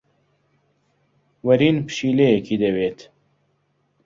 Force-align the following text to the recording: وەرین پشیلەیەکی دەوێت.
وەرین 1.45 1.77
پشیلەیەکی 1.87 2.55
دەوێت. 2.63 2.99